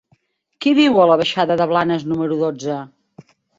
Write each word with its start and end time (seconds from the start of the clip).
Qui 0.65 0.73
viu 0.79 0.97
a 1.03 1.05
la 1.11 1.17
baixada 1.21 1.59
de 1.63 1.69
Blanes 1.73 2.07
número 2.15 2.41
dotze? 2.43 2.83